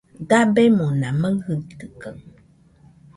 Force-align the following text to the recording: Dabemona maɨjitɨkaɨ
Dabemona 0.29 1.07
maɨjitɨkaɨ 1.21 2.17